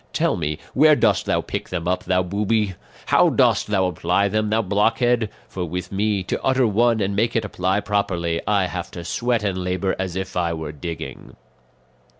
Tell 0.13 0.35
me, 0.35 0.57
where 0.73 0.95
dost 0.95 1.27
thou 1.27 1.41
pick 1.41 1.69
them 1.69 1.87
up, 1.87 2.05
thou 2.05 2.23
booby? 2.23 2.73
How 3.05 3.29
dost 3.29 3.67
thou 3.67 3.85
apply 3.85 4.29
them, 4.29 4.49
thou 4.49 4.63
blockhead? 4.63 5.29
For 5.47 5.63
with 5.63 5.91
me, 5.91 6.23
to 6.23 6.43
utter 6.43 6.65
one 6.65 7.01
and 7.01 7.15
make 7.15 7.35
it 7.35 7.45
apply 7.45 7.81
properly, 7.81 8.41
I 8.47 8.65
have 8.65 8.89
to 8.97 9.03
sweat 9.05 9.43
and 9.43 9.59
labour 9.59 9.95
as 9.99 10.15
if 10.15 10.35
I 10.35 10.53
were 10.53 10.71
digging." 10.71 11.35